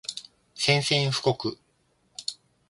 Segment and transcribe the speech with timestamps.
[0.55, 1.55] 宣戦布告